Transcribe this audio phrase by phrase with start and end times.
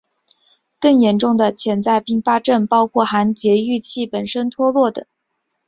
[0.79, 5.05] 更严重的潜在并发症包含节育器本身脱落等。